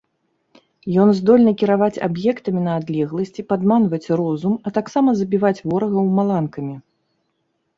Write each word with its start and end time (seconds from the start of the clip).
Ён 1.01 1.09
здольны 1.17 1.51
кіраваць 1.61 2.01
аб'ектамі 2.07 2.63
на 2.67 2.73
адлегласці, 2.81 3.45
падманваць 3.53 4.11
розум, 4.23 4.53
а 4.65 4.75
таксама 4.79 5.09
забіваць 5.21 5.55
ворагаў 5.69 6.05
маланкамі. 6.17 6.75